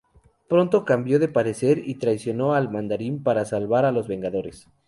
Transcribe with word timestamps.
Pronto 0.49 0.83
cambió 0.83 1.19
de 1.19 1.27
parecer 1.27 1.83
y 1.87 1.93
traicionó 1.99 2.55
al 2.55 2.71
Mandarín 2.71 3.21
para 3.21 3.45
salvar 3.45 3.85
a 3.85 3.91
los 3.91 4.07
Vengadores. 4.07 4.67